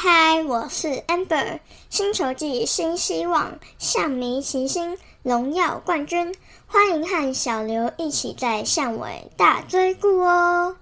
[0.00, 1.58] 嗨，我是 Amber，
[1.90, 6.32] 星球季新希望，象迷齐星，荣耀冠军，
[6.68, 10.76] 欢迎和小刘一起在巷尾大追顾哦。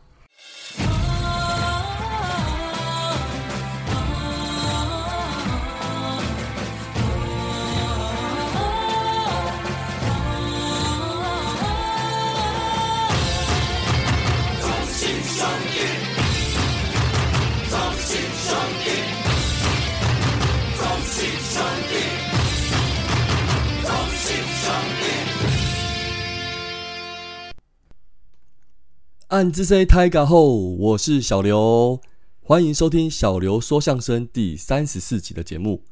[29.37, 32.01] 暗之 C 泰嘎后，我是小刘，
[32.41, 35.83] 欢迎收听小刘说相声第三十四集的节目。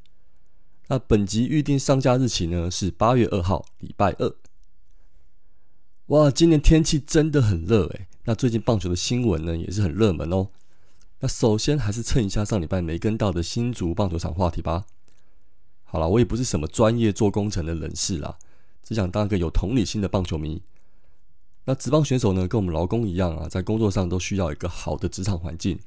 [0.88, 4.34] 那本集预定上架日期呢是八月二号，礼拜二。
[6.06, 8.06] 哇，今年天气真的很热诶。
[8.24, 10.48] 那最近棒球的新闻呢也是很热门哦。
[11.20, 14.86] 那首先还是蹭一下上礼拜没跟到的新竹棒球场话题吧。
[15.82, 18.38] 好了，我也不是什么专业做工程的人士啦，
[18.82, 20.62] 只想当个有同理心的棒球迷。
[21.66, 25.78] 那职棒选手呢，跟我们劳工一样啊，在工作上都需要一个好的职场环境，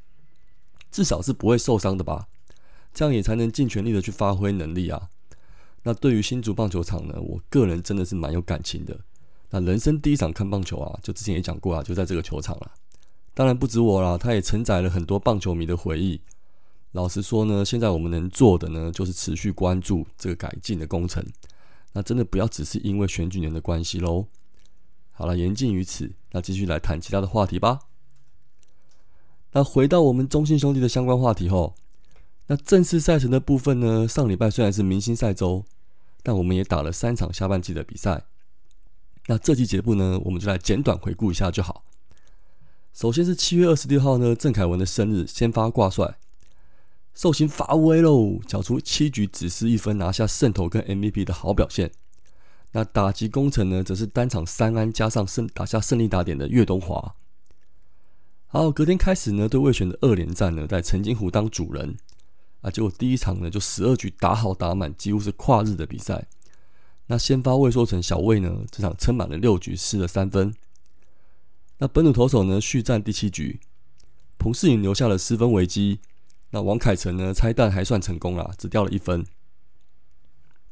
[0.91, 2.27] 至少是不会受伤的吧？
[2.93, 5.09] 这样也才能尽全力的去发挥能力啊。
[5.83, 8.99] 那对于新竹棒球场呢，我个人真的是蛮有感情的。
[9.51, 12.71] 那人生第一场看棒球啊，就之前也讲过啊，就在这个球场了。
[13.33, 16.19] 当然不止我啦，它也承载了很多棒球迷的回忆。
[16.93, 21.23] 老实说呢，现在我们能做的呢，就是持续关注这个改进的工程。
[21.93, 24.25] 那真的不要只是因为选举年的关系喽。
[25.17, 27.79] 好了，言尽于此，那继续来谈其他的话题吧。
[29.53, 31.73] 那回到我们中信兄弟的相关话题后，
[32.45, 34.07] 那正式赛程的部分呢？
[34.07, 35.65] 上礼拜虽然是明星赛周，
[36.21, 38.25] 但我们也打了三场下半季的比赛。
[39.25, 41.83] 那这期节目呢，我们就来简短回顾一下就好。
[42.93, 46.19] 首先是七月二十六号呢，郑凯文的生日，先发挂帅，
[47.15, 51.91] 寿星发威喽，缴出七局只失一分，拿下胜投跟 MVP 的好表现。
[52.73, 57.15] 那打击工程呢，则是单场三安加上胜打下胜利打点的岳东华。
[58.47, 61.97] 好，隔天开始呢，对魏选的二连战呢，在陈金湖当主人
[62.61, 66.27] 啊，结果第一场呢就十二局打好打满，几乎是跨日的比赛。
[67.07, 70.53] 那先发魏说成小魏呢，这场撑满了六局，失了三分。
[71.77, 73.59] 那本土投手呢续战第七局，
[74.37, 75.99] 彭世颖留下了失分危机。
[76.49, 79.25] 那王凯成呢拆弹还算成功啦，只掉了一分。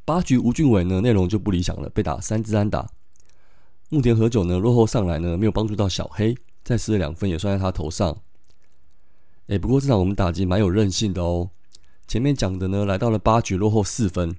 [0.06, 2.88] 八局吴俊伟呢，内容就不理想了，被打三支安打。
[3.90, 8.16] 木田和久呢，落后上来呢，没有帮助到小黑，再失了两分，也算在他头上。
[9.48, 11.50] 哎，不过这场我们打击蛮有韧性的哦。
[12.08, 14.36] 前面讲的呢，来到了八局落后四分，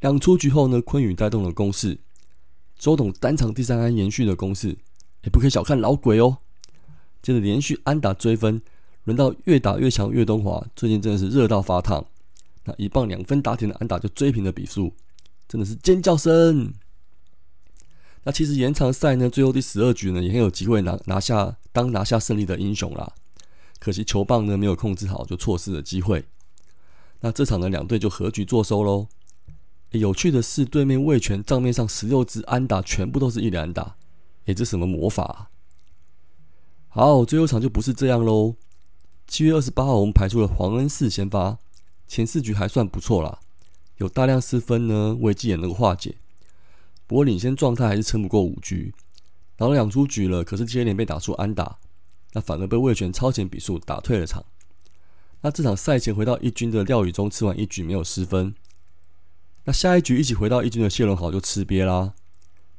[0.00, 1.98] 两出局后呢，昆宇带动了攻势，
[2.78, 4.76] 周董单场第三安延续的攻势，
[5.24, 6.36] 也不可以小看老鬼哦。
[7.22, 8.60] 接着连续安打追分，
[9.04, 12.04] 轮到越打越强岳东华，最近真的是热到发烫。
[12.68, 14.92] 那一棒两分打铁的安打就追平了比数，
[15.48, 16.74] 真的是尖叫声。
[18.24, 23.14] 那其实延长赛呢，最后第十二局呢，也很有机会拿拿下当拿下胜利的英雄啦。
[23.78, 26.26] 可惜球棒呢没有控制好，就错失了机会。
[27.20, 29.06] 那这场呢，两队就和局作收喽。
[29.92, 33.96] 有趣的是，对面魏权账面上十六支安打全部都是一连安打，
[34.44, 35.50] 哎，这什么魔法？
[36.88, 38.56] 好，最后场就不是这样喽。
[39.26, 41.58] 七月二十八号，我们排出了黄恩寺先发。
[42.08, 43.38] 前四局还算不错啦，
[43.98, 46.16] 有大量失分呢，危机也能够化解。
[47.06, 48.94] 不过领先状态还是撑不过五局，
[49.56, 51.78] 打了两出局了，可是接连被打出安打，
[52.32, 54.44] 那反而被魏权超前比数打退了场。
[55.42, 58.54] 那这场赛前回到一军的廖宇中吃完一局没有失分，
[59.64, 62.14] 那下一局一起回到一军的谢龙豪就吃瘪啦，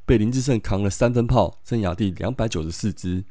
[0.05, 3.23] 被林志胜扛了三分炮，生涯第两百九十四支。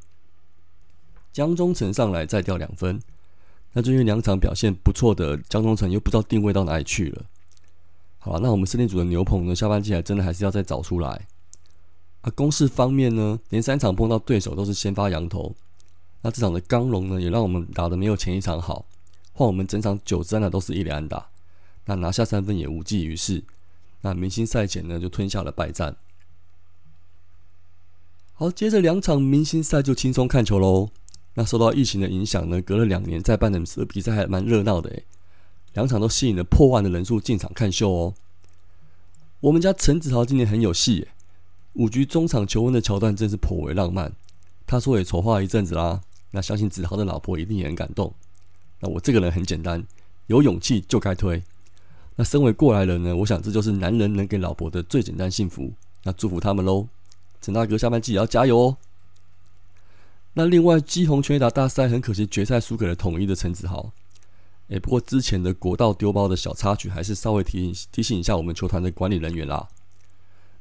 [1.31, 3.01] 江中城上来再掉两分。
[3.73, 7.25] 那就因为两场表现不错的江中城又不知道定位到哪里去了。
[8.17, 11.27] 好，那我们森林组的牛棚呢，下半季还真的还是要再找出来。
[12.21, 15.55] 啊，攻势方面呢，连三场碰到对手都是先发羊头。
[16.21, 18.85] 那这场的刚龙呢，也让我们打的没有前一场好。
[19.31, 21.29] 换我们整场九支呢都是一连打，
[21.85, 23.43] 那拿下三分也无济于事。
[24.01, 25.95] 那明星赛前呢就吞下了败战。
[28.33, 30.89] 好，接着两场明星赛就轻松看球喽。
[31.39, 35.05] 那受到疫情的影响呢，隔了两年再办的比赛还蛮热闹的诶，
[35.73, 38.13] 两场都吸引了破万的人数进场看秀哦。
[39.39, 41.07] 我们家陈子豪今年很有戏诶，
[41.75, 44.11] 五局中场求婚的桥段真是颇为浪漫。
[44.67, 46.01] 他说也筹划一阵子啦，
[46.31, 48.13] 那相信子豪的老婆一定也很感动。
[48.81, 49.81] 那我这个人很简单，
[50.27, 51.41] 有勇气就该推。
[52.17, 55.71] 那身为过来人呢，我想这就是男人能给老婆的最简单幸福。
[56.03, 56.89] 那祝福他们喽，
[57.39, 58.77] 陈大哥下半季也要加油哦。
[60.33, 63.91] 那另外，基宏全垒打大赛很可惜决赛输给了统一的陈子豪。
[64.67, 69.67] 诶，不过之前的国道丢包的小插曲，还是稍微提醒提醒一下我们球团的管理人员啦。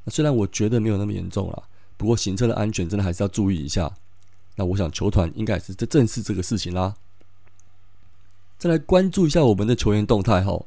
[0.04, 1.64] 那虽然我觉得没有那么严重啦，
[1.98, 3.94] 不过行车的安全真的还是要注意一下。
[4.56, 6.96] 那我想球团应该是在正视这个事情啦。
[8.58, 10.64] 再来关注一下我们的球员动态哈。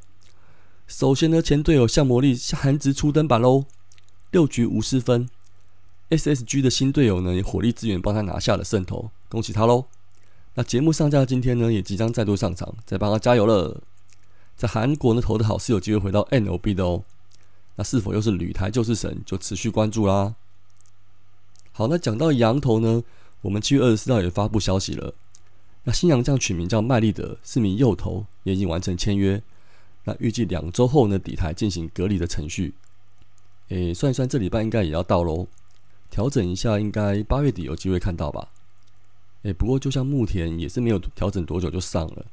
[0.87, 3.65] 首先呢，前队友向魔力韩直初登板喽，
[4.29, 5.27] 六局无失分。
[6.11, 9.85] SSG 的新队友呢，也火力支援帮他拿下了胜投，恭喜他喽。
[10.55, 13.81] 那节目上架今天呢，也即将再度上场，再帮他加油了。
[14.57, 17.03] 在韩国呢投的好，是有机会回到 NOB 的哦。
[17.77, 20.35] 那是否又是旅台救世神，就持续关注啦。
[21.71, 23.01] 好，那讲到羊头呢，
[23.41, 25.13] 我们七月二十四号也发布消息了。
[25.85, 29.41] 那新洋将取名叫麦利德，是名右投，也已经完成签约。
[30.03, 32.73] 那预计两周后呢，底台进行隔离的程序。
[33.69, 35.47] 诶，算一算，这礼拜应该也要到喽。
[36.11, 38.49] 调整一下，应该八月底有机会看到吧。
[39.43, 42.25] 哎，不过就像牧田也是没有调整多久就上了，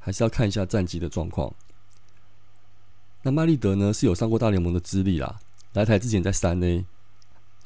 [0.00, 1.54] 还是要看一下战绩的状况。
[3.22, 5.38] 那麦利德呢是有上过大联盟的资历啦，
[5.74, 6.84] 来台之前在三 A。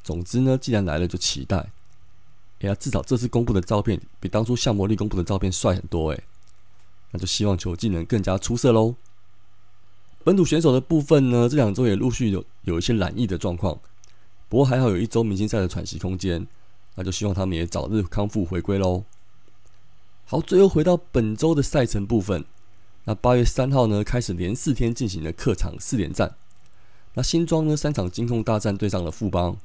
[0.03, 1.71] 总之呢，既然来了就期待。
[2.59, 6.19] 哎呀，至少这次公布的照片比当初向魔力公布的照片帅很多哎，
[7.11, 8.95] 那就希望球技能更加出色喽。
[10.23, 13.79] 本土选手的部分呢，这两周也陆续有有一些染疫的状况，
[14.51, 16.45] 不过还好有一周明星赛的喘息空间。
[16.95, 19.05] 那就希望他们也早日康复回归喽。
[20.25, 22.43] 好，最后回到本周的赛程部分。
[23.05, 26.35] 那八月三号呢，开始连四天进行了客场四连战。
[27.13, 29.55] 那新庄呢，三场金控大战对上了富邦。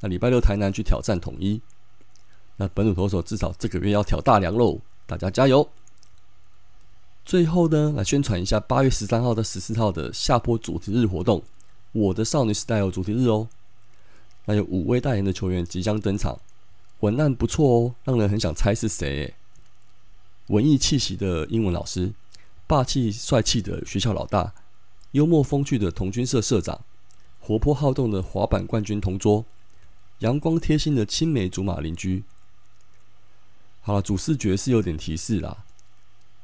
[0.00, 1.60] 那礼拜六台南去挑战统一。
[2.56, 5.68] 那本土投手至少这个月要挑大梁喽，大家加油！
[7.26, 11.42] 最后呢，来宣传一下八月十三号到十四号的下坡主题日活动。
[11.92, 13.48] 我的少女时代有主题日哦。
[14.44, 16.40] 那有五位代言的球员即将登场。
[17.00, 19.34] 文案不错哦，让人很想猜是谁。
[20.48, 22.12] 文艺气息的英文老师，
[22.66, 24.54] 霸气帅气的学校老大，
[25.12, 26.84] 幽默风趣的童军社社长，
[27.40, 29.44] 活泼好动的滑板冠军同桌，
[30.20, 32.22] 阳光贴心的青梅竹马邻居。
[33.80, 35.64] 好了，主视觉是有点提示啦，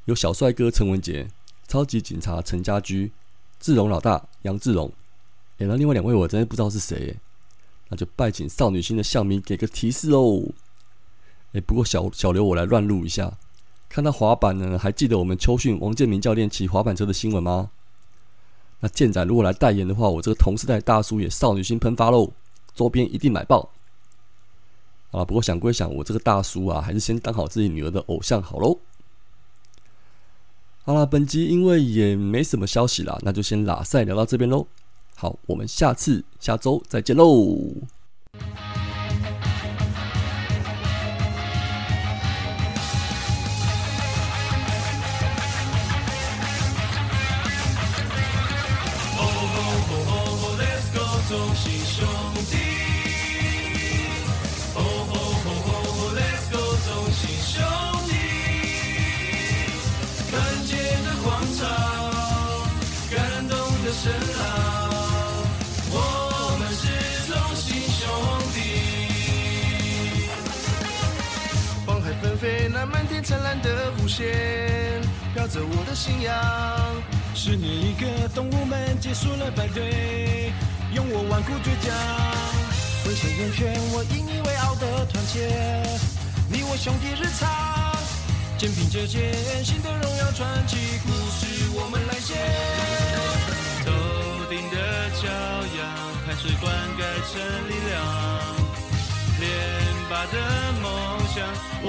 [0.07, 1.29] 有小帅哥陈文杰，
[1.69, 3.13] 超级警察陈家驹，
[3.61, 4.93] 志荣老大杨志龙。
[5.59, 7.17] 哎，那另外两位我真的不知道是谁。
[7.89, 10.43] 那就拜请少女心的向迷给个提示哦。
[11.53, 13.39] 哎，不过小小刘我来乱录一下。
[13.89, 17.71] 看到滑板呢，还记得我们秋训王建民教练骑滑板车的新闻吗？
[18.81, 22.33] 那健仔如果来代言的话，我这个同时代大叔也少女心喷发喽，
[22.75, 23.71] 周边一定买爆。
[25.11, 28.79] 啊，不过想归想，我这个大叔啊，还是先当好自己女儿的偶像好喽。
[30.85, 34.67] 好了，本集因为也没什么消息啦，那就先拉赛聊到这边喽。
[35.21, 37.59] 好，我们下次下周再见喽。
[73.29, 74.25] 灿烂的弧线，
[75.35, 76.33] 飘着我的信仰。
[77.35, 80.51] 十年一个，动物们结束了排队，
[80.95, 81.93] 用我顽固倔强，
[83.05, 85.45] 挥手人圈，我引以为傲的团结。
[86.49, 87.47] 你我兄弟日常，
[88.57, 92.33] 肩并着肩，新的荣耀传奇故事我们来写。
[93.85, 93.93] 头
[94.49, 95.29] 顶的骄
[95.77, 95.85] 阳，
[96.25, 97.37] 汗水灌溉成
[97.69, 97.93] 力量。
[99.39, 99.45] 连
[100.09, 100.35] 霸的，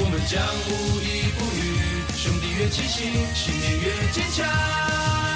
[0.01, 1.59] 我们将无依不语。
[2.15, 5.28] 兄弟越齐心，信念越坚强。